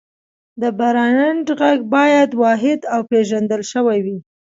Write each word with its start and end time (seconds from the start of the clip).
د 0.61 0.63
برانډ 0.79 1.45
غږ 1.61 1.79
باید 1.95 2.29
واحد 2.41 2.79
او 2.93 3.01
پېژندل 3.11 3.61
شوی 3.71 3.99
وي. 4.05 4.17